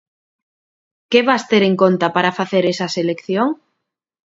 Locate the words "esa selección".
2.73-3.47